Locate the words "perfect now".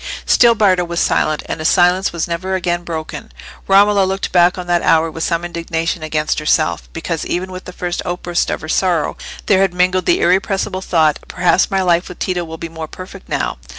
12.87-13.59